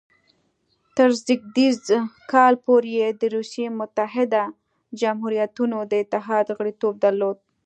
تر 0.95 1.09
زېږدیز 1.25 1.79
کال 2.31 2.53
پورې 2.65 2.91
یې 2.99 3.09
د 3.21 3.23
روسیې 3.35 3.67
متحده 3.79 4.43
جمهوریتونو 4.99 5.77
د 5.91 5.93
اتحاد 6.03 6.45
غړیتوب 6.57 6.93
درلود. 7.03 7.37